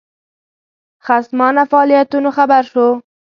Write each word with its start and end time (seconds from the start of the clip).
خصمانه 1.05 1.63
فعالیتونو 1.71 2.29
خبر 2.37 2.63
شو. 2.71 2.87